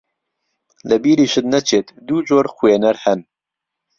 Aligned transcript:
لە 0.89 0.95
بیریشت 1.03 1.43
نەچێت 1.53 1.87
دوو 2.07 2.19
جۆر 2.27 2.45
خوێنەر 2.55 2.97
هەن 3.05 3.19